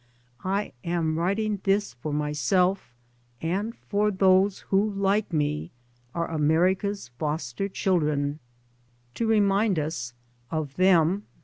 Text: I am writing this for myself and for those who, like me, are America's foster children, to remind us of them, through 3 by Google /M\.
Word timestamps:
I 0.43 0.73
am 0.83 1.19
writing 1.19 1.59
this 1.63 1.93
for 1.93 2.11
myself 2.11 2.95
and 3.39 3.75
for 3.75 4.09
those 4.09 4.61
who, 4.71 4.89
like 4.93 5.31
me, 5.31 5.69
are 6.15 6.27
America's 6.31 7.11
foster 7.19 7.69
children, 7.69 8.39
to 9.13 9.27
remind 9.27 9.77
us 9.77 10.15
of 10.49 10.75
them, 10.75 10.77
through 10.77 11.03
3 11.03 11.03
by 11.03 11.03
Google 11.03 11.21
/M\. 11.27 11.27